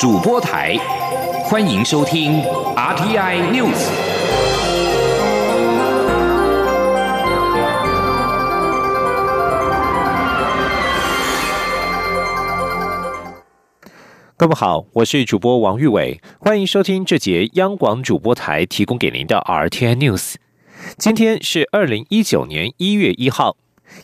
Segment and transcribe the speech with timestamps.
[0.00, 0.78] 主播台，
[1.44, 2.40] 欢迎收听
[2.74, 3.90] RTI News。
[14.38, 20.36] 各位好，我是主播王玉伟，欢迎收听这节央广主播台提供给您的 RTI News。
[20.96, 23.58] 今天是二零一九年一月一号。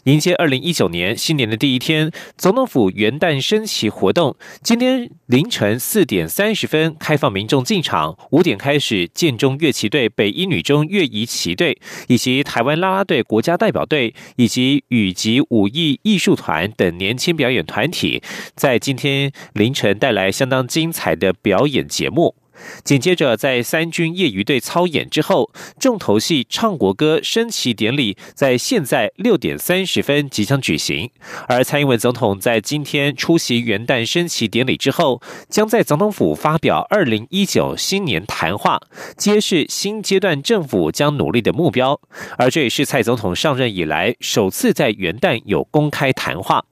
[0.04, 18.22] 迎接二零一九年新年的第一天，总统府元旦升旗活动今天凌晨四点三十分开放民众进场，五点开始建中乐旗队、北一女中乐仪旗队以及台湾啦啦队国家代表队以及羽及武艺艺术团等年轻表演团体，
[18.54, 22.34] 在今天凌晨带来相当精彩的表演节目。
[22.84, 31.10] 紧接着，在三军业余队操演之后，重头戏唱国歌升旗典礼在现在六点三十分即将举行。
[31.48, 38.80] 而蔡英文总统在今天出席元旦升旗典礼之后，将在总统府发表二零一九新年谈话，
[39.16, 42.00] 揭示新阶段政府将努力的目标。
[42.38, 46.64] 而这也是蔡总统上任以来首次在元旦有公开谈话。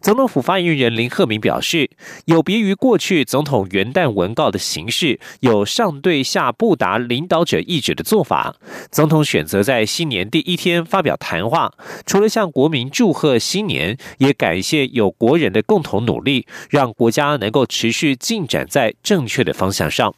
[0.00, 1.90] 总统府发言人林鹤鸣表示，
[2.26, 8.56] 有别于过去总统元旦文告的形式，有上对下不达领导者意志的做法。
[8.90, 11.72] 总统选择在新年第一天发表谈话，
[12.04, 20.14] 除了向国民祝贺新年，也感谢有国人的共同努力，让国家能够持续进展在正确的方向上。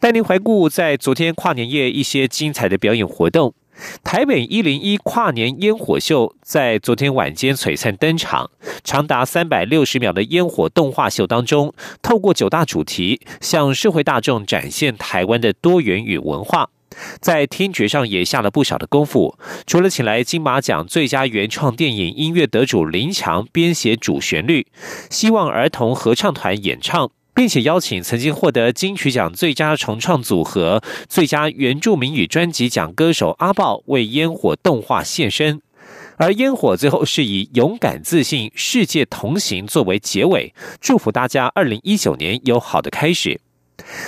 [0.00, 3.54] 带您回顾在昨天跨年夜一些精彩的表演活动。
[4.02, 8.50] 台北一零一跨年烟火秀在昨天晚间璀璨登场，
[8.82, 16.70] 长达三百六十秒的烟火动画秀当中，透过九大主题向社会大众展现台湾的多元与文化，
[17.20, 19.38] 在听觉上也下了不少的功夫。
[19.66, 24.66] 除了请来金马奖最佳原创电影音乐得主林强编写主旋律，
[25.10, 27.10] 希望儿童合唱团演唱。
[27.34, 35.60] 并且邀请曾经获得金曲奖最佳重创组合、最佳原住民语专辑奖歌手阿豹为烟火动画现身，
[36.16, 43.40] 而烟火最后是以“勇敢自信，世界同行”作为结尾，祝福大家二零一九年有好的开始。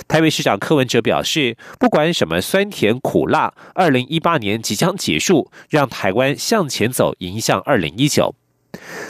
[0.09, 8.35] 台北市长柯文哲表示，不管什么酸甜苦辣，二零一八年即将结束，让台湾向前走，迎向二零一九。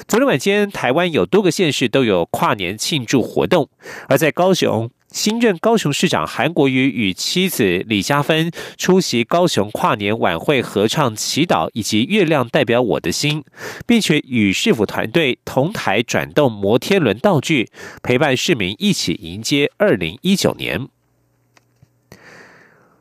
[0.09, 3.69] 昨天晚间，台湾有多个县市都有跨年庆祝活动。
[4.09, 13.43] 而在高雄，新任高雄市长韩国瑜与妻子李嘉芬出席高雄跨年晚会，合唱《祈祷》以及《月亮代表我的心》，
[13.87, 17.69] 并且与市府团队同台转动摩天轮道具，
[18.03, 20.89] 陪伴市民一起迎接二零一九年。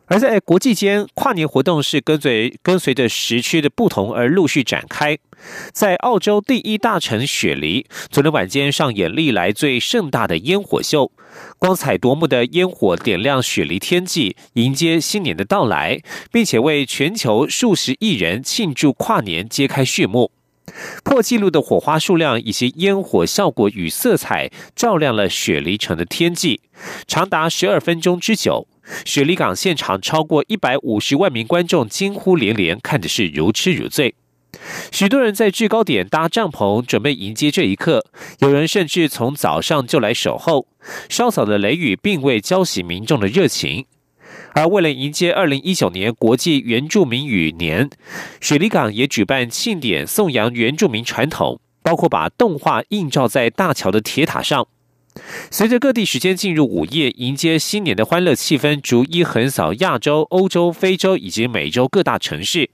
[0.09, 5.16] 而在国际间，跨年活动是跟随跟随着时区的不同而陆续展开。
[5.72, 11.12] 在澳洲第一大城雪梨，昨天晚间上演历来最盛大的烟火秀，
[11.59, 20.31] 光彩夺目的烟火点亮雪梨天际，迎接新年的到来，并且为全球数十亿人庆祝跨年揭开序幕。
[21.03, 26.62] 破纪录的火花数量以及烟火效果与色彩，照亮了雪梨城的天际，
[27.08, 28.68] 长达十二分钟之久。
[29.06, 34.16] 雪梨港现场超过一百五十万名观众惊呼连连，看的是如痴如醉。
[34.92, 38.04] 许多人在制高点搭帐篷，准备迎接这一刻。
[38.40, 40.68] 有人甚至从早上就来守候。
[41.08, 43.86] 稍早的雷雨并未浇熄民众的热情。
[44.54, 47.90] 而为了迎接二零一九年国际原住民语年，
[48.42, 54.68] 雪梨港也举办庆典，颂扬原住民传统，包括把动画映照在大桥的铁塔上。
[55.52, 62.69] 随着各地时间进入午夜，迎接新年的欢乐气氛逐一横扫亚洲、欧洲、非洲以及美洲各大城市。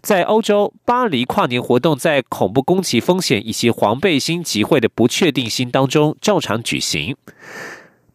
[0.00, 7.16] 在欧洲，巴黎跨年活动在恐怖攻击风险以及黄背心集会的不确定性当中照常举行。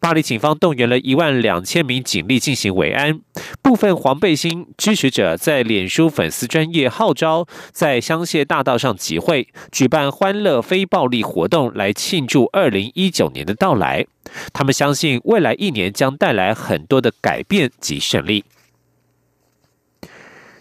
[0.04, 3.22] 巴黎警方动员了一万两千名警力进行维安，
[3.62, 14.06] 部分黄背心支持者在脸书粉丝专业号召在香榭大道上集会，举办欢乐非暴力活动来庆祝二零一九年的到来。
[14.52, 18.44] 他们相信未来一年将带来很多的改变及胜利。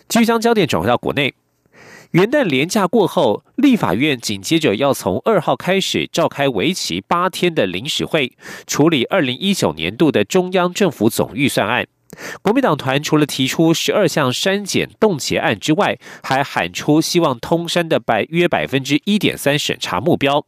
[0.08, 1.34] 继续将焦点转回到国内。
[2.14, 8.34] 元旦连假过后，立法院紧接着要从二号开始召开为期八天的临时会，
[8.68, 11.88] 处理二零一九年度的中央政府总预算案。
[12.42, 20.46] 国民党团除了提出十二项删减冻结案之外，还喊出希望通删的百约百分之一点三审查目标。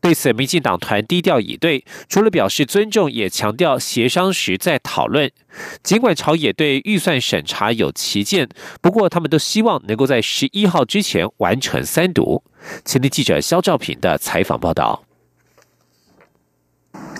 [0.00, 5.30] 对此，民进党团低调以对，除了表示尊重，也强调协商时再讨论。
[5.82, 8.48] 尽管朝野对预算审查有旗舰，
[8.80, 12.44] 不过他们都希望能够在十一号之前完成三读。
[12.84, 15.09] 前天记者肖兆平的采访报道。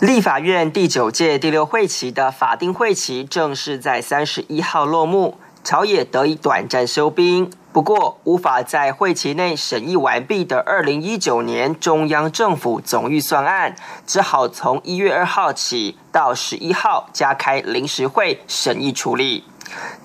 [0.00, 7.50] 立法院第九届第六会期的法定会期正式在三十一号落幕，朝野得以短暂休兵。
[7.70, 13.76] 不过，无法在会期内审议完毕的二零一九年中央政府总预算案，
[14.06, 19.44] 只好从一月二号起到十一号加开临时会审议处理。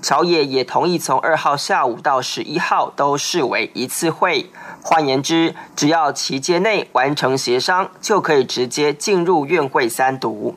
[0.01, 4.49] 朝野也同意从二号下午到十一号都视为一次会。
[4.81, 10.55] 换言之，只要期间内完成协商，就可以直接进入院会三读。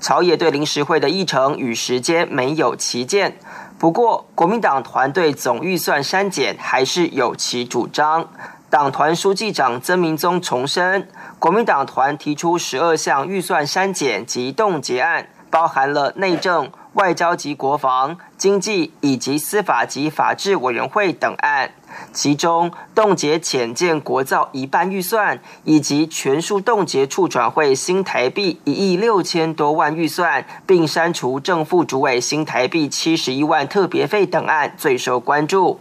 [0.00, 3.36] 朝野对临时会的议程与时间没有旗舰，
[3.78, 8.28] 不过国民党团队总预算删减还是有其主张。
[8.70, 11.08] 党团书记长曾明宗重申，
[11.38, 16.70] 国民党团提出十二项预算删减及冻结案，包含了内政。
[16.94, 21.72] 外交及国防、经济以及司法及法制委员会等案，
[22.12, 35.78] 其中冻结浅见国造一半预算，以及全数冻结处转会新台币一亿六千多万预算，并删除正副主委新台币七十一万特别费等案最受关注。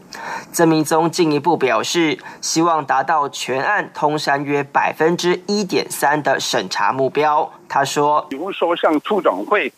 [0.51, 7.51] 曾明宗进一步表示，希望达到全案通删约百分之一点三的审查目标。
[7.67, 9.73] 他说：“比如说像处转会。”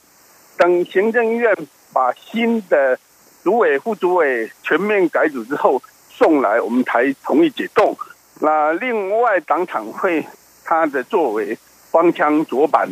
[0.61, 1.57] 等行政院
[1.91, 2.95] 把新的
[3.43, 7.97] 主委、副主委全面改组之后送来，我们才同意解冻。
[8.39, 10.23] 那另外党产会
[10.63, 11.57] 它的作为
[11.89, 12.87] 方腔左板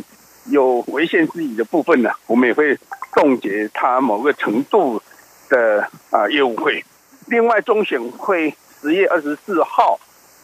[0.45, 2.75] 有违宪之疑的部分呢，我们也会
[3.13, 4.99] 冻结它某个程度
[5.47, 6.83] 的啊业务会。
[7.27, 8.51] 另外中选会
[8.81, 9.99] 十月二十四号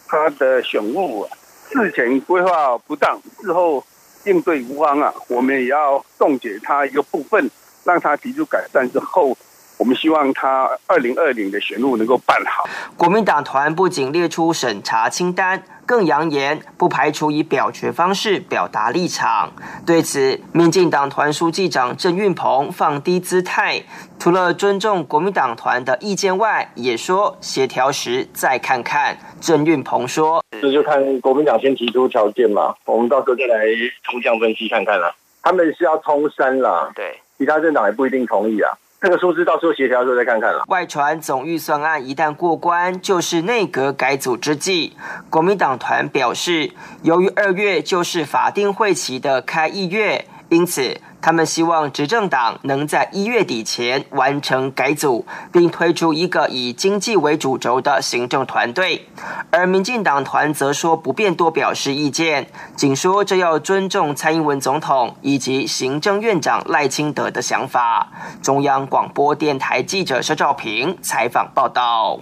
[0.07, 1.27] 它的选务
[1.71, 3.83] 事前规划不当，事后。
[4.25, 7.49] 应对无方啊，我们也要冻结它一个部分，
[7.83, 9.37] 让它提出改善之后，
[9.77, 12.67] 我们希望他二零二零的选务能够办好。
[12.97, 15.63] 国民党团不仅列出审查清单。
[15.87, 19.53] 更扬言，不排除以表决方式表达立场。
[19.85, 23.83] 对此，民进党团书记长郑运鹏放低姿态，
[24.17, 29.15] 除了尊重国民党团的意见外，也说协调时再看看。
[29.39, 33.65] 郑运鹏说：“这就看国民党先提出条件嘛，我们到时候再来
[34.09, 35.13] 抽象分析看看啦。
[35.43, 38.71] 他们是要通山啦，对，其他政党也不一定同意啊。”
[39.01, 40.63] 这个数字到时候协调的时候再看看了。
[40.67, 44.95] 外传总预算案一旦过关，就是内阁改组之际。
[45.29, 46.71] 国民党团表示，
[47.03, 50.99] 由于二月就是法定会期的开议月，因此。
[51.25, 59.07] 他们希望执政党能在一月底前完成改组，并推出一个以经济为主轴的行政团队。
[59.49, 62.45] 而民进党团则说不便多表示意见，
[62.75, 68.11] 仅说这要尊重蔡英文总统以及行政院长赖清德的想法。
[68.43, 72.19] 中央广播电台记者肖兆平采访报道。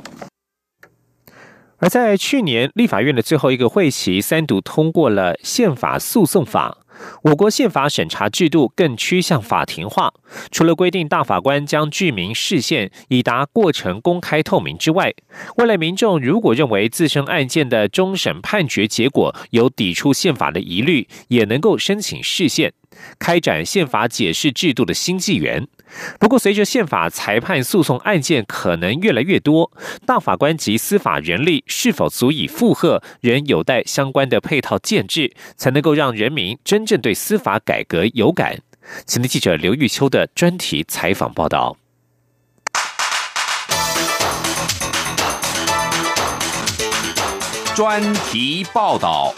[1.79, 6.77] 而在去年立法院的最后一个会期，三读通过了宪法诉讼法。
[7.23, 10.13] 我国宪法审查制度更趋向法庭化，
[10.51, 15.13] 除了规定大法官将具名视线，以达过程公开透明之外，
[15.57, 22.73] 未来民众如果认为自身案件的终审判决结果有抵触宪法的疑虑，也能够申请释宪。
[23.17, 25.67] 开展宪法解释制度的新纪元。
[26.19, 29.71] 不过，随着宪法裁判诉讼案件可能越来越多，
[30.05, 38.59] 大法官及司法人力是否足以负荷，仍有待相关的配套建制，才能够让人民真正对司法改革有感。
[39.05, 41.77] 前天记者刘玉秋的专题采访报道。
[47.75, 49.33] 专题报道。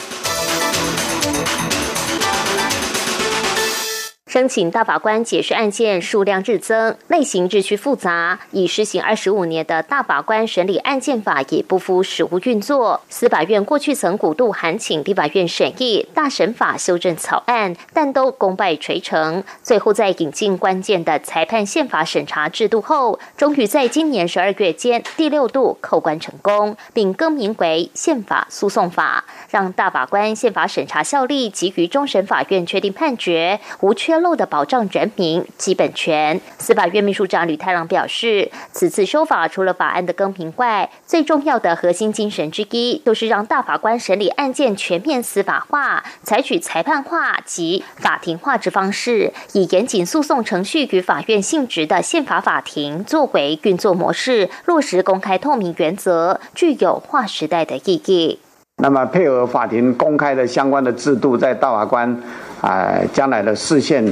[4.35, 8.37] 申请大法官解释案件数量日增，类型日趋复杂。
[8.51, 12.99] 已施行二十五年的大法官审理案件法也不敷实务运作。
[13.07, 19.41] 司法院过去曾鼓度函请立法院审议大审法修正草案，但都功败垂成。
[19.63, 34.24] 最后在引进关键的裁判宪法审查制度后，终于在今年十二月间第六度扣关成功，并更名为宪法诉讼法，让大法官宪法审查效力基于终审法院确定判决，无缺。
[34.25, 36.41] 漏的保障人民基本权。
[36.57, 58.39] 司法院秘书长吕太郎表示，此次修法除了法案的更平外，最重要的核心精神之一，就是让大法官审理案件全面司法化，采取裁判化及法庭化之方式，以严谨诉讼程序与法院性质的宪法法庭作为运作模式，落实公开透明原则，具有划时代的意义。
[58.77, 62.21] 那么，配合法庭公开的相关的制度，在大法官。
[62.65, 64.03] 啊，将来的视线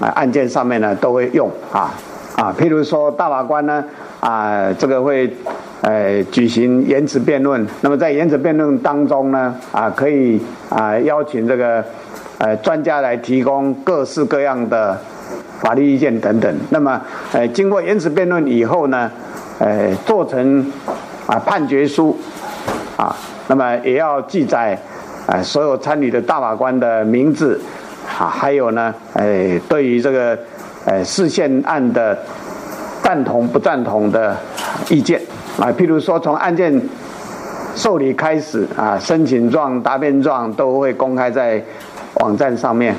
[0.00, 1.94] 啊案件上面呢都会用啊
[2.34, 3.84] 啊，譬如说大法官呢
[4.18, 5.32] 啊，这个会
[5.82, 11.84] 呃举行言辞辩论，那么在言辞辩论当中呢啊，可以啊邀请这个
[12.38, 14.98] 呃专家来提供各式各样的
[15.60, 16.52] 法律意见等等。
[16.70, 17.00] 那么，
[17.32, 19.08] 呃，经过言辞辩论以后呢，
[19.60, 20.66] 呃，做成
[21.28, 22.18] 啊判决书
[22.96, 23.14] 啊，
[23.46, 24.76] 那么也要记载
[25.28, 27.60] 啊所有参与的大法官的名字
[28.18, 30.38] 啊，还有呢，呃，对于这个
[30.84, 32.18] 呃事件案的
[33.02, 34.36] 赞同不赞同的
[34.88, 35.20] 意见
[35.58, 36.80] 啊，譬如说从案件。
[37.74, 41.58] 受理开始啊，申请状、答辩状都会公开在
[42.20, 42.94] 网站上面。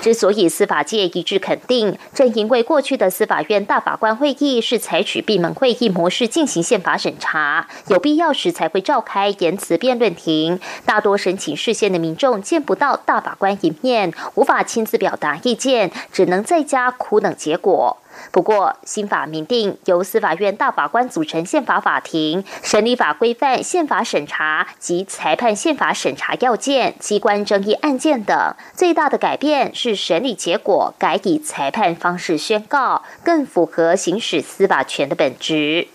[0.00, 10.58] 之所以司法界一致肯定，正因为过去的司法院大法官会议是采取闭门会议模式进行宪法审查，有必要时才会召开言辞辩论庭。
[10.86, 17.98] 大多申请视线的民众见不到大法官一面，无法亲自表达意见，只能在家苦等结果。
[18.32, 28.54] 不过，新法明定由司法院大法官组成宪法法庭，审理法规范宪法审查及裁判宪法审查要件、机关争议案件等。
[28.72, 35.88] 最大的改变是审理结果改以裁判方式宣告，更符合行使司法权的本质。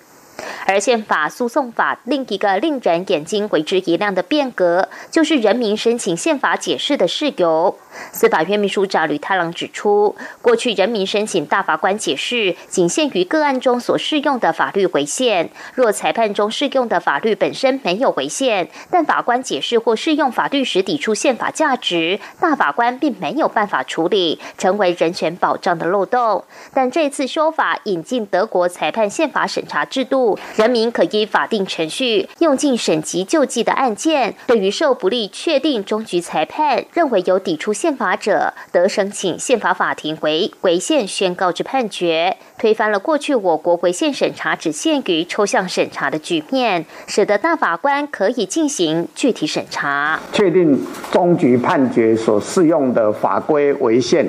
[0.68, 7.78] 而宪法诉讼法另一个令人眼睛为之一亮的变革，就是人民申请宪法解释的事由。
[8.12, 26.44] 司法院秘书长吕太郎指出，过去人民申请大法官解释，仅限于个案中所适用的法律违宪；若裁判中适用的法律本身没有违宪，但法官解释或适用法律时抵触宪法价值，大法官并没有办法处理，成为人权保障的漏洞。
[26.74, 30.25] 但这次修法引进德国裁判宪法审查制度。
[30.56, 50.80] 人民可依法定程序用尽审级救济的案件，对于受不利确定终局裁判认为有抵触宪法者，得申请宪法法庭为违宪宣告之判决，推翻了过去我国违宪审查只限于抽象审查的局面，使得大法官可以进行具体审查，确定
[51.12, 54.28] 终局判决所适用的法规违宪，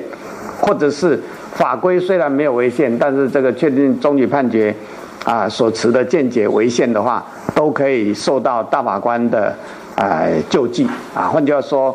[0.59, 1.21] 或者是
[1.53, 4.75] 法规虽然没有违宪，但是这个确定终局判决。
[5.27, 7.21] 啊，所持的见解违宪的话，
[7.53, 9.53] 都可以受到大法官的
[9.95, 11.27] 呃救济啊。
[11.27, 11.93] 换句话说，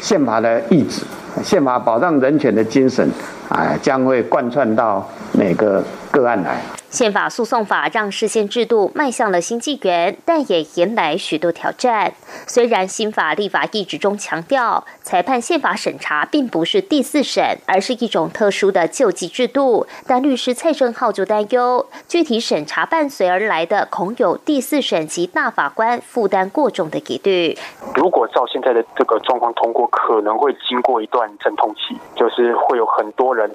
[0.00, 1.02] 宪法的意志，
[1.42, 3.08] 宪法保障人权的精神
[3.48, 6.60] 啊，将会贯穿到每个个案来。
[6.94, 12.12] 宪法诉讼法让视线制度迈向了新纪元，但也迎来许多挑战。
[12.46, 27.58] 虽然新法立法意旨中强调，裁判宪法审查并不是第四审，而是一种特殊的救济制度，但律师蔡正浩就担忧，具体审查伴随而来的恐有第四审及大法官负担过重的疑虑。
[27.96, 33.50] 如果照现在的这个状况通过，可能会经过一段阵痛期，就是会有很多人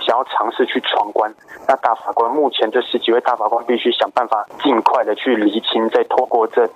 [0.00, 1.34] 想要尝试去闯关。
[1.66, 6.66] 那大法官目前这十几位大法官必须想办法尽快的去厘清，在透过这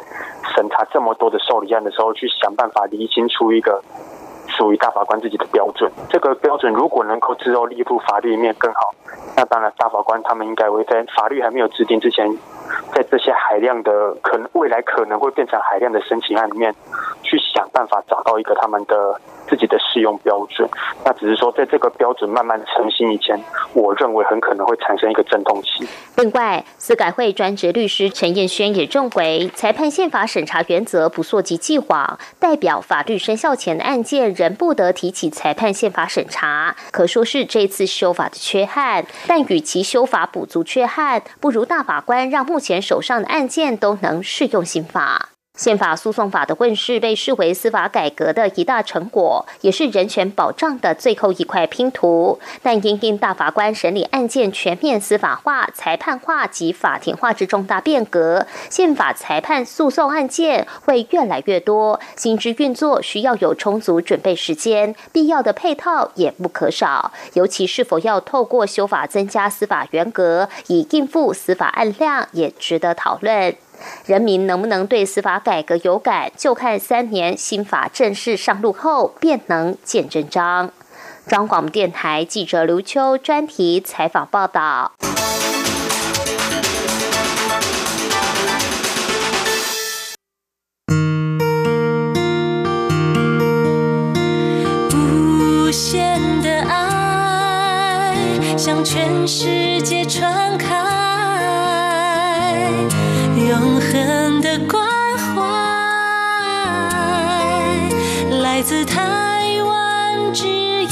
[0.55, 3.83] 审查这么多的受理案的时候，去想办法厘清出一个
[4.49, 5.91] 属于大法官自己的标准。
[6.09, 8.95] 这个标准如果能够之后列入法律里面更好。
[9.37, 12.27] 那当然，大法官他们应该会在法律还没有制定之前，
[12.95, 16.75] 在这些海量的可能未来可能会变成海量的申请案里面，
[17.27, 19.21] 去想办法找到一个他们的。
[19.49, 20.69] 自己的适用标准，
[21.05, 23.41] 那只是说在这个标准慢慢成型以前，
[23.75, 25.87] 我认为很可能会产生一个阵痛期。
[26.17, 39.07] 另外，司改会专职律师陈彦轩也认为，裁判宪法审查原则不溯及既往，代表法律生效前的案件仍不得提起裁判宪法审查，可说是这次修法的缺憾。
[39.29, 45.29] 但与其修法补足缺憾，不如大法官让目前手上的案件都能适用新法。
[45.57, 52.39] 宪法诉讼法的问世被视为司法改革的一大成果，也是人权保障的最后一块拼图。
[52.63, 67.13] 但因应大法官审理案件全面司法化、裁判化及法庭化之重大变革，宪法裁判诉讼案件会越来越多，新制运作需要有充足准备时间，必要的配套也不可少。
[67.33, 73.55] 尤其是否要透过修法增加司法员格，以应付司法案量，也值得讨论。
[74.05, 80.71] 人民能不能对司法改革有感，就看三年新法正式上路后便能见真章。
[81.27, 84.93] 中广电台记者刘秋专题采访报道。
[94.93, 98.15] 无限的爱
[98.57, 100.96] 向全世界传开。
[103.97, 104.87] 永恒的关
[105.17, 105.41] 怀，
[108.43, 110.89] 来自台湾之音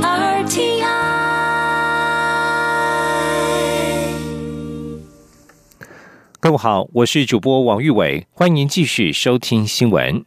[0.00, 0.86] RTI。
[6.40, 10.24] 各位好，我是主播王玉伟，欢迎继续收听新闻。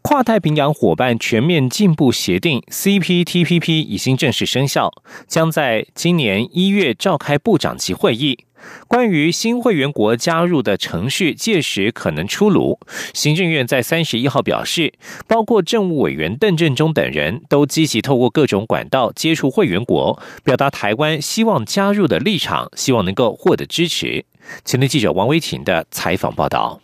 [0.00, 4.90] 跨太平洋伙伴全面进步协定 （CPTPP） 已经正式生效，
[5.26, 8.46] 将在今年一月召开部长级会议。
[8.86, 12.78] 关于新会员国加入的程序，届时可能出炉。
[13.12, 14.92] 行政院在三十一号表示，
[15.26, 24.24] 包括政务委员邓振中等人都积极透过各种管道接触会员国，表达台湾希望加入的立场，希望能够获得支持。
[24.64, 26.80] 前天记者王威婷的采访报道。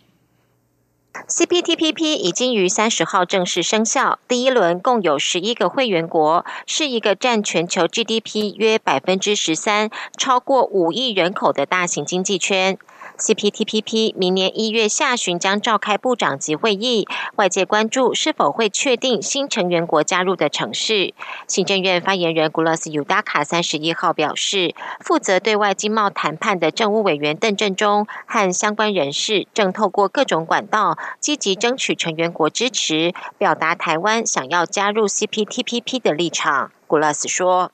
[1.27, 12.77] CPTPP 已经于三十号正式生效，第一轮共有十一个会员国，是一个占全球 GDP 约百分之十三、超过五亿人口的大型经济圈。
[13.17, 21.13] CPTPP 明年一月下旬将召开部长级会议，外界关注是否会确定新成员国加入的城市。
[21.47, 36.71] 行政院发言人古勒斯尤达卡三十一号表示，负责对外经贸谈判的政务委员邓振中和相关人士正透过各种管道积极争取成员国支持，表达台湾想要加入 CPTPP 的立场。
[36.87, 37.71] 古勒斯说。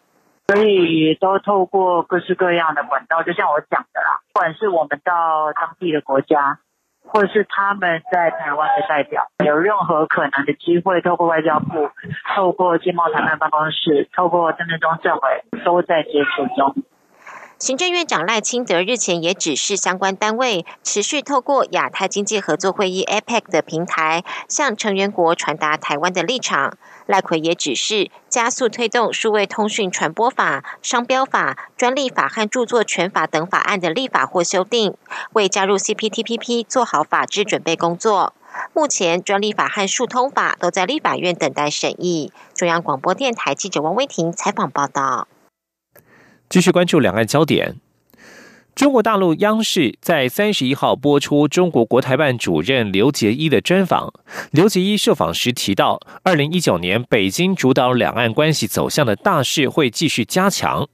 [0.52, 6.60] 所以都透过各式各样的管道，就像我讲的啦，不管是我们到当地的国家，
[7.08, 11.90] 或者是他们在台湾的代表，有任何可能的机会，透过外交部、
[12.36, 16.76] 透过经贸谈判办公室、透过郑振中政委，都在接触中。
[17.58, 26.74] 行政院长赖清德日前也指示相关单位持续透过亚太经济合作会议 （APEC） 的平台，向成员国传达台湾的立场。
[27.12, 34.96] 赖奎也指示加速推动数位通讯传播法、商标法、专利法和著作权法等法案的立法或修订，
[35.34, 38.34] 为加入 CPTPP 做好法制准备工作。
[38.74, 42.32] 目前专利法和数通法都在立法院等待审议。
[42.56, 45.28] 中央广播电台记者王威婷采访报道。
[46.50, 47.76] 继续关注两岸焦点。
[48.74, 54.12] 中国大陆央视在三十一号播出中国国台办主任刘杰一的专访。
[54.52, 60.88] 刘杰一受访时提到，二零一九年北京主导两岸关系走向的大势会继续加强。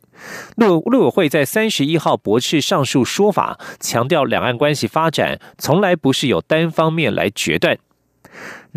[0.56, 7.78] 陆陆委会在三十一号驳斥上述说法，强调两岸关系发展从来不是由单方面来决断。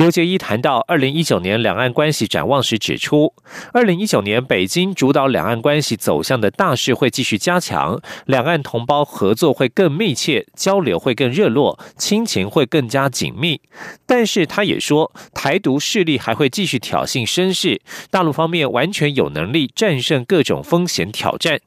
[0.00, 3.34] 刘杰一谈到二零一九年两岸关系展望时指出，
[3.74, 13.60] 二零一九年北京主导两岸关系走向的大势会继续加强，两岸同胞合作会更密切，交流会更热络，亲情会更加紧密。
[14.06, 21.60] 但是他也说，台独势力还会继续挑衅声势，大陆方面完全有能力战胜各种风险挑战。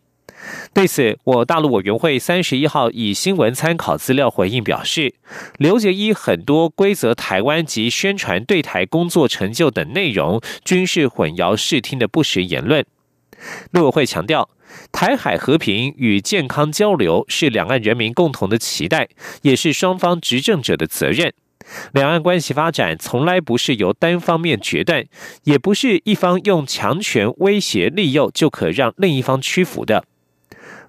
[0.74, 5.14] 对此，我大陆委员会三十一号以新闻参考资料回应表示，
[5.58, 12.86] 刘杰一很多规则台湾及宣传对台工作成就等内容，均是混淆视听的不实言论。
[13.72, 14.50] 陆委会强调，
[14.92, 19.10] 台海和平与健康交流是两岸人民共同的期待，
[19.44, 21.34] 也是双方执政者的责任。
[21.94, 25.06] 两岸关系发展从来不是由单方面决断，
[25.44, 30.04] 也不是一方用强权威胁利诱就可让另一方屈服的。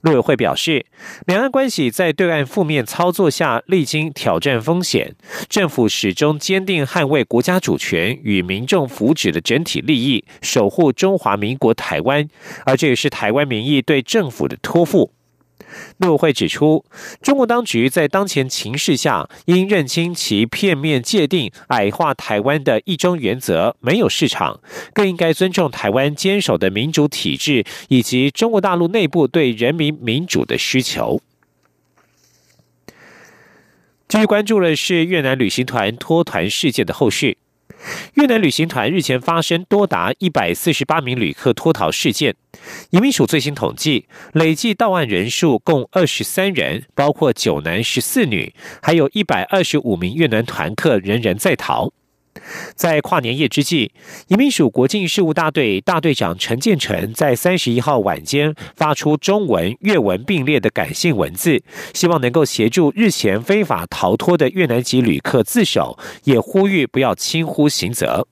[0.04, 0.84] 陆委会表示，
[1.26, 5.14] 两岸关系在对岸负面操作下历经挑战风险，
[5.48, 12.28] 政府始终坚定捍卫国家主权与民众福祉的整体利益，守护中华民国台湾，
[12.66, 15.10] 而这也是台湾民意对政府的托付。
[15.98, 16.84] 陆委会指出，
[17.22, 24.60] 中国当局在当前情势下，应认清其片面界定、矮化台湾的一中原则没有市场，
[24.92, 31.20] 更应该尊重台湾坚守的民主体制以及中国大陆内部对人民民主的需求。
[34.06, 37.38] 继续关注的是越南旅行团脱团事件的后续。
[38.14, 42.34] 越南旅行团日前发生多达一百四十八名旅客脱逃事件，
[42.90, 51.92] 移民署最新统计，累计到案人数共二十三人，包括九男十四女，还有一百二十五名越南团客仍然在逃。
[52.74, 53.92] 在跨年夜之际，
[54.28, 68.26] 移民署国境事务大队大队长陈建成在三十一号晚间发出中文、粤文并列的感性文字，希望能够协助日前非法逃脱的越南籍旅客自首，也呼吁不要轻忽刑责。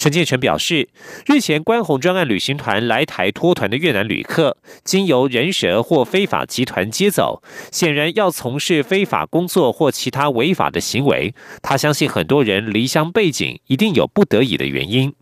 [0.00, 0.88] 陈建全表示，
[1.26, 11.34] 日前关宏专案旅行团来台脱团的越南旅客，经由人蛇或非法集团接走，显然要从事非法工作或其他违法的行为。
[11.60, 15.12] 他相信很多人离乡背景一定有不得已的原因。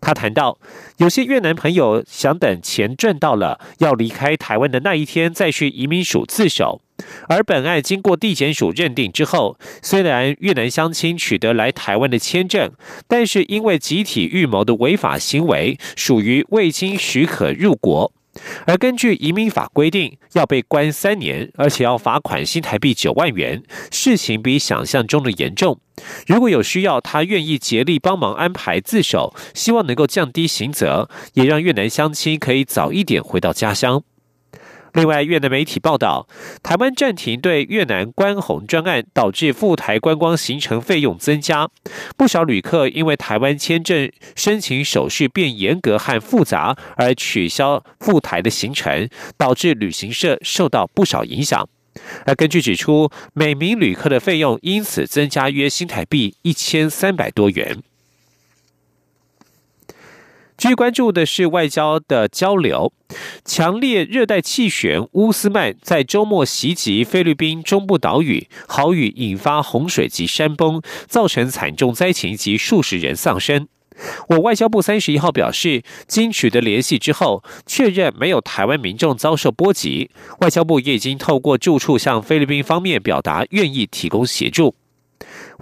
[0.00, 0.58] 他谈到，
[0.98, 6.80] 有些越南朋友想等钱赚到了，要离开台湾的那一天再去移民署自首。
[7.28, 12.70] 而本案经过地检署认定之后，虽然越南乡亲取得来台湾的签证，
[13.08, 18.12] 但是因为集体预谋的违法行为，属于未经许可入国，
[18.66, 25.78] 而根据移民法规定，要被关三年，而且要罚款新台币九万元，事情比想象中的严重。
[26.26, 34.02] 如果有需要，他愿意竭力帮忙安排自首，希望能够降低刑责，也让越南乡亲可以早一点回到家乡。
[34.94, 36.28] 另外，越南媒体报道，
[36.62, 41.68] 台湾暂停对越南关红专案，导致赴台观光行程费用增加。
[42.16, 51.66] 不少旅客因为台湾签证申请手续变严格和复杂，而取消赴台的行程，导致旅行社受到不少影响。
[52.26, 57.82] 而根据指出，每名旅客的费用因此增加约新台币一千三百多元。
[60.62, 62.92] 需关注的是外交的交流。
[63.44, 73.66] 强烈热带气旋乌斯曼在周末袭击菲律宾中部岛屿，豪雨引发洪水及山崩，造成惨重灾情及数十人丧生。
[74.28, 80.12] 我外交部三十一号表示，经取得联系之后，确认没有台湾民众遭受波及。
[80.42, 84.76] 外交部也已经透过驻处向菲律宾方面表达愿意提供协助。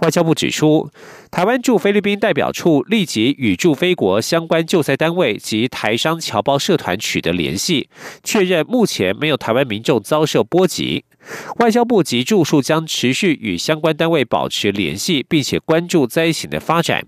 [0.01, 0.89] 外交部指出，
[1.29, 7.87] 台湾驻菲律宾代表处立即与驻菲国相关救灾单位及台商侨胞社团取得联系，
[8.23, 11.05] 确认目前没有台湾民众遭受波及。
[11.59, 17.05] 外交部及驻处将持续与相关单位保持联系，并且关注灾情的发展。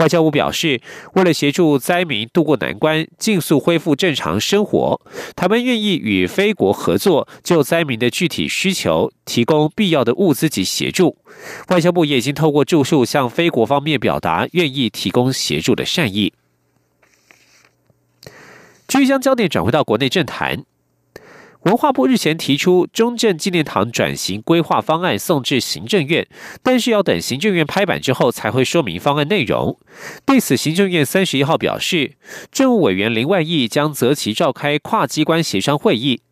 [0.00, 0.80] 外交部表示，
[1.12, 4.98] 为了协助灾民渡过难关，尽速恢复正常生活，
[5.36, 11.18] 台湾愿意与非国合作，就灾民的具体需求提供必要的物资及协助。
[11.68, 16.32] 外交部也已经透过著述向非国方面表达愿意提供协助的善意。
[18.88, 20.64] 继续将焦点转回到国内政坛。
[21.64, 26.26] 文化部日前提出中正纪念堂转型规划方案送至行政院，
[26.62, 29.78] 但是要等行政院拍板之后才会说明方案内容。
[30.24, 32.14] 对此，行政院三十一号表示，
[32.50, 36.22] 政务委员林万益将择期召开跨机关协商会议。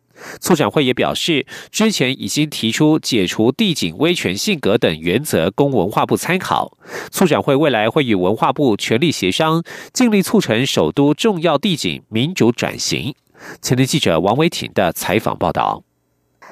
[0.41, 6.75] 促展会也表示，之前已经提出解除地景威权性格等原则，供文化部参考。
[7.11, 9.63] 促展会未来会与文化部全力协商，
[9.93, 13.13] 尽力促成首都重要地景民主转型。
[13.61, 15.83] 前天记者王维挺的采访报道。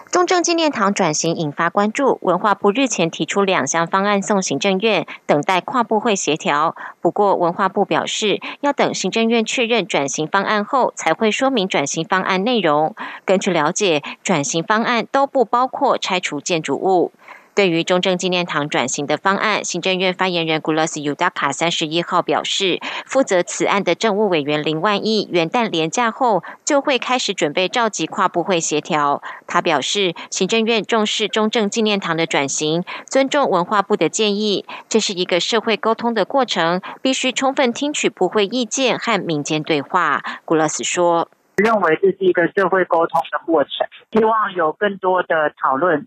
[0.09, 6.77] 中正纪念堂转型引发关注，文化部日前提出两项方案送行政院，等待跨部会协调。
[7.01, 12.95] 不过，文化部表示，要等行政院确认转型方案后，才会说明转型方案内容。
[13.25, 17.11] 根据了解，转型方案都不包括拆除建筑物。
[17.57, 29.23] 对于中正纪念堂转型的方案，行政院发言人古勒斯尤达卡三十一号表示，负责此案的政务委员林万亿元旦连假后就会开始准备召集跨部会协调。
[29.47, 40.21] 他表示，行政院重视中正纪念堂的转型，尊重文化部的建议，这是一个社会沟通的过程，必须充分听取部会意见和民间对话。
[40.45, 43.71] 古勒斯说：“认为这是一个社会沟通的过程，
[44.11, 46.05] 希望有更多的讨论。”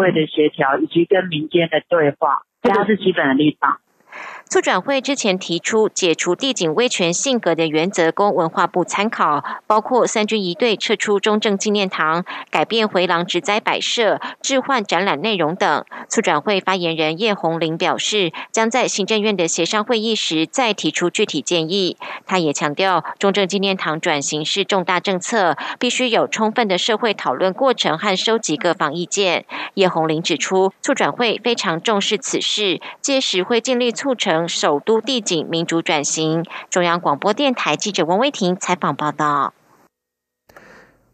[0.00, 3.80] 部会的协调以及跟民间的对话，这是基本的立场。
[4.50, 15.84] 促转会之前提出解除地景威权性格的原则，供文化部参考，包括三军一队撤出中正纪念堂、改变回廊植栽摆设、置换展览内容等。
[16.08, 21.96] 促转会发言人叶红玲表示，将在行政院的协商会议时再提出具体建议。
[22.26, 29.44] 他也强调，中正纪念堂转型是重大政策，必须有充分的社会讨论过程和收集各方意见。
[29.74, 34.39] 叶红玲指出，促转会非常重视此事，届时会尽力促成。
[34.48, 36.44] 首都地景民主转型。
[36.68, 39.54] 中央广播电台记者王威婷采访报道。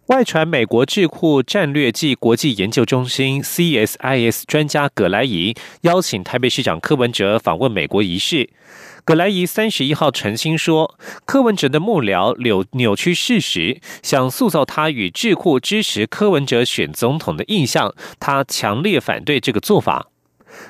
[0.07, 8.51] 外传美国智库战略暨国际研究中心 （CSIS） 专家葛莱仪邀请台北市长柯文哲访问美国一事。
[9.05, 20.07] 葛莱仪三十一号澄清说，柯文哲的幕僚扭扭曲事实，想塑造他与智库支持柯文哲选总统的印象，他强烈反对这个做法。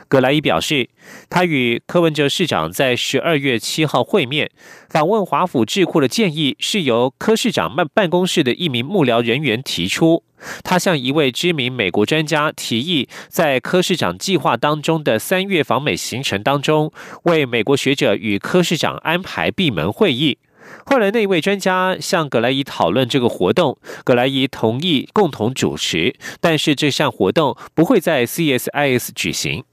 [0.08, 0.88] 葛莱伊表示，
[1.28, 4.50] 他与柯文哲市长在十二月七号会面，
[4.88, 10.22] 访问华府智库的建议是由柯市长办办公室的一名幕僚人员提出。
[10.62, 20.38] 他向一位知名美国专家提议，在柯市长计划当中的三月访美行程当中，为美国学者与柯市长安排闭门会议。
[20.84, 29.64] 后来，那位专家向葛莱伊讨论这个活动，葛莱伊同意共同主持，但是这项活动不会在 CSIS 举行。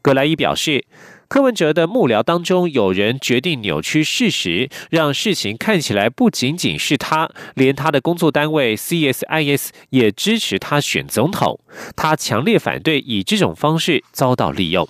[0.00, 0.84] 葛莱伊表示，
[1.28, 11.60] 柯文哲的幕僚当中有人决定扭曲事实，让事情看起来不仅仅是他，连他的工作单位 CSIS 也支持他选总统。
[11.94, 14.88] 他强烈反对以这种方式遭到利用。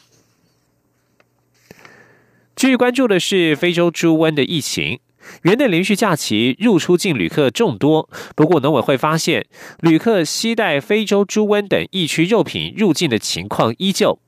[2.55, 5.01] 继续关注的是非洲猪瘟的疫情。
[5.43, 9.47] 元旦连续假期入出境旅客众多，不过农委会发现，
[9.81, 14.21] 旅客携带非洲猪瘟等疫区肉品入境的情况依旧。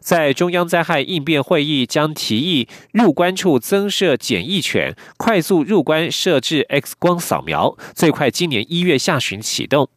[0.00, 9.88] 在中央灾害应变会议将提议入关处增设检疫犬，快速入关设置 X 光扫描，最快今年一月下旬启动。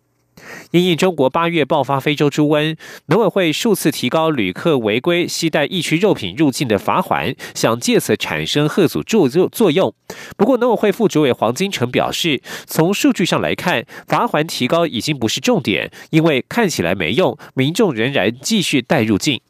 [0.71, 9.93] 因应中国八月爆发非洲猪瘟，农委会数次提高旅客违规携带疫区肉品入境的罚款，想借此产生贺阻作作用。
[10.37, 19.41] 不过，农委会副主委黄金城表示，从数据上来看，罚款提高已经不是重点，因为看起来没用，民众仍然继续带入境。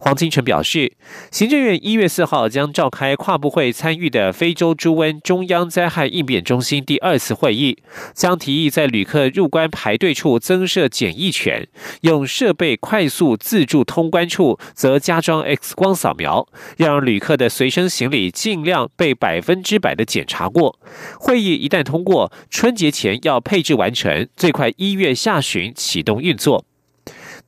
[0.00, 0.92] 黄金城表示，
[1.30, 7.78] 行政院一月四号将召开跨部会参与的非洲猪瘟中央灾害应变中心第二次会议，
[8.14, 11.68] 将提议在旅客入关排队处增设检疫犬，
[12.02, 20.78] 用设备快速自助通关处则加装 X 光扫描，让旅客的随身行李尽量被百分之百的检查过。
[21.18, 26.64] 会议一旦通过，春节前要配置完成，最快一月下旬启动运作。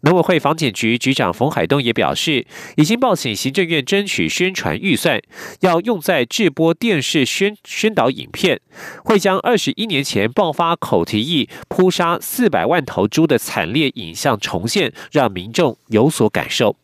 [0.02, 5.20] 农委会房检局局长冯海东也表示，已经报请行政院争取宣传预算，
[5.60, 8.60] 要用在制播电视宣宣导影片，
[9.04, 16.76] 会将二十一年前爆发口蹄疫扑杀四百万头猪的惨烈影像重现，让民众有所感受。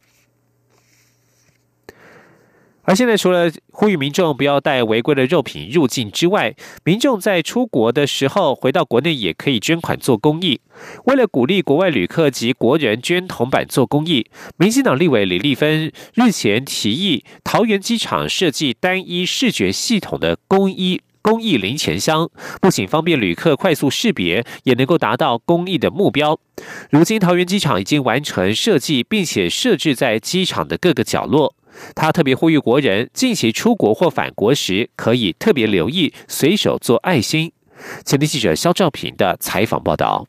[2.84, 10.60] 而现在，除了呼吁民众不要带违规的肉品入境之外，民众在出国的时候回到国内也可以捐款做公益。
[11.04, 22.28] 为了鼓励国外旅客及国人捐铜板做公益，民进党立委李立芬日前提议，桃园机场设计单一视觉系统的公益公益零钱箱，
[22.60, 26.36] 不仅方便旅客快速识别，也能够达到公益的目标。
[26.90, 31.54] 如今，桃园机场已经完成设计，并且设置在机场的各个角落。
[31.94, 37.52] 他特别呼吁国人近期出国或返国时，可以特别留意，随手做爱心。
[38.04, 40.26] 前天记者肖兆平的采访报道：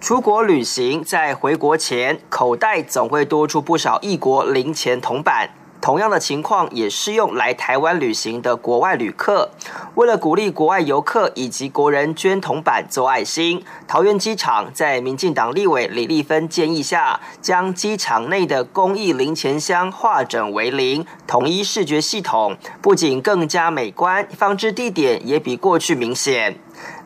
[0.00, 5.50] 出国旅行，在回国前，口袋总会多出不少异国零钱铜板。
[5.82, 9.50] 同样的情况也适用来台湾旅行的国外旅客。
[9.96, 26.56] 为了鼓励国外游客以及国人捐铜板做爱心，桃园机场在民进党立委李立芬建议下，将机场内的公益零钱箱化整为零，统一视觉系统，不仅更加美观，放置地点也比过去明显。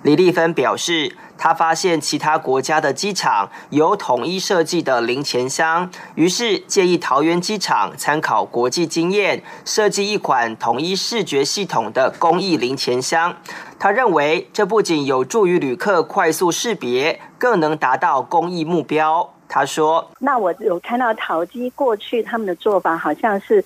[0.02, 1.16] 李立芬表示。
[1.38, 13.36] 他发现其他国家的机场有统一设计的零钱箱，于是建议桃园机场参考国际经验，设计一款统一视觉系统的公益零钱箱。
[13.78, 19.32] 他认为这不仅有助于旅客快速识别，更能达到公益目标。
[19.48, 23.64] 他说：“那我有看到淘机过去他们的做法好像是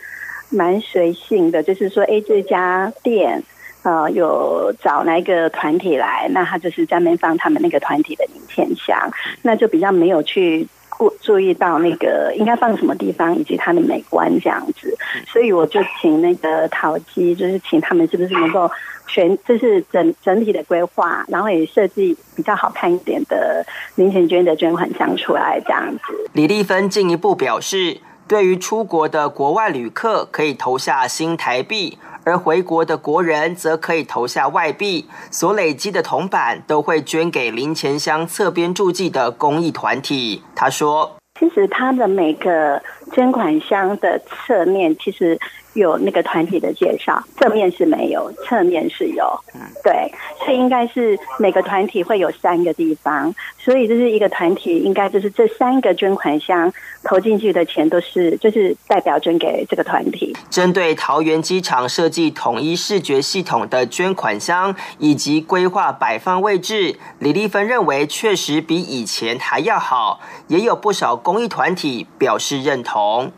[0.51, 3.43] 蛮随性的，就是说，哎，这家店。”
[3.83, 9.11] 呃，有找那一个团体来，那他就是专门放他们那个团体的零钱箱，
[9.43, 14.95] 那就比较没有去顾注意到那个应该放什么地方以及它的美观这样子，
[15.27, 18.71] 所以我就请那个陶机，就是请他们是不是能够
[19.07, 23.65] 全，就是整整体的规划，然后也设计比较好看一点的
[23.95, 26.31] 零钱捐的捐款箱出来这样子。
[26.35, 27.97] 李丽芬进一步表示，
[28.31, 31.99] 对于出国的国外旅客，可以投下新台币。
[32.23, 40.45] 而回国的国人则可以投下外币，所累积的铜板都会捐给零钱箱侧边注记的公益团体。
[40.55, 42.81] 他说：“其实他的每个
[43.13, 45.37] 捐款箱的侧面，其实。”
[45.75, 49.25] 有那个团体的介绍，正面是没有，侧面是有。
[49.55, 50.13] 嗯，对，
[50.45, 56.73] 所以应该是每个团体会有三个地方，所以这是一个团体，应该就是这三个捐款箱
[57.05, 60.37] 投进去的钱都是，就是代表捐给这个团体。
[60.49, 73.31] 针对桃园机场设计统一视觉系统的捐款箱以及规划摆放位置，李丽芬认为确实比以前还要好，也有不少公益团体表示认同。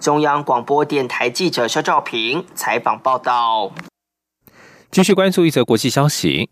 [0.00, 3.70] 中央广播电台记者肖兆平采访报道。
[4.90, 6.48] 继续关注一则国际消息：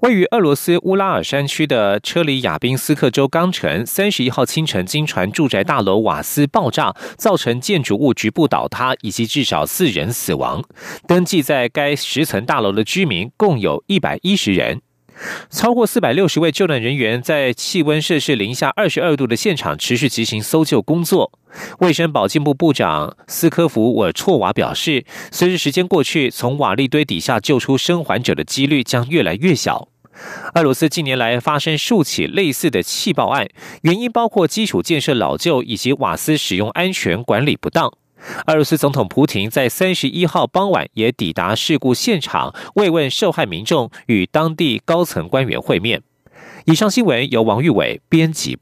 [0.00, 10.64] 位于俄罗斯乌拉尔山区的车里亚宾斯克州钢城，三十一号清晨，经传住宅大楼瓦斯爆炸，造成建筑物局部倒塌，以及至少四人死亡。
[11.06, 14.80] 登记在该十层大楼的居民共有一百一十人。
[15.50, 21.32] 超过四百六十位救援人员在气温摄氏零下二十二度的现场持续执行搜救工作。
[21.78, 29.88] 卫生保健部部长斯科弗沃措瓦表示，随着时间过去，从瓦砾堆底下救出生还者的几率将越来越小。
[30.54, 33.48] 俄罗斯近年来发生数起类似的气爆案，
[33.82, 37.92] 原因包括基础建设老旧以及瓦斯使用安全管理不当。
[38.46, 46.02] 俄罗斯总统普京在三十一号傍晚也抵达事故现场，慰问受害民众，与当地高层官员会面。
[46.66, 48.54] 以上新闻由王玉伟编辑